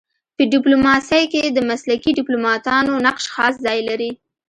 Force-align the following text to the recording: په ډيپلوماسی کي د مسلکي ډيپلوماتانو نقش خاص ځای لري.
په 0.35 0.43
ډيپلوماسی 0.53 1.23
کي 1.33 1.41
د 1.45 1.59
مسلکي 1.69 2.11
ډيپلوماتانو 2.19 2.93
نقش 3.07 3.23
خاص 3.35 3.53
ځای 3.65 3.79
لري. 3.89 4.11